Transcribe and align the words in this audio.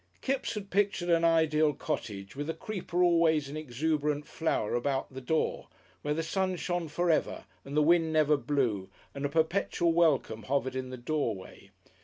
Kipps 0.19 0.55
had 0.55 0.71
pictured 0.71 1.11
an 1.11 1.23
ideal 1.23 1.73
cottage, 1.75 2.35
with 2.35 2.49
a 2.49 2.55
creeper 2.55 3.03
always 3.03 3.47
in 3.47 3.55
exuberant 3.55 4.25
flower 4.27 4.73
about 4.73 5.13
the 5.13 5.21
door, 5.21 5.67
where 6.01 6.15
the 6.15 6.23
sun 6.23 6.55
shone 6.55 6.87
forever 6.87 7.45
and 7.63 7.77
the 7.77 7.83
wind 7.83 8.11
never 8.11 8.35
blew 8.35 8.89
and 9.13 9.27
a 9.27 9.29
perpetual 9.29 9.93
welcome 9.93 10.41
hovered 10.41 10.75
in 10.75 10.89
the 10.89 10.97
doorway. 10.97 11.69